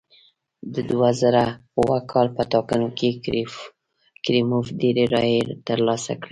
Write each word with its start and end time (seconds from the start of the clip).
د 0.73 0.75
دوه 0.89 1.09
زره 1.21 1.45
اووه 1.77 1.99
کال 2.11 2.27
په 2.35 2.43
ټاکنو 2.53 2.87
کې 2.97 3.09
کریموف 4.25 4.67
ډېرې 4.81 5.03
رایې 5.13 5.41
ترلاسه 5.67 6.13
کړې. 6.21 6.29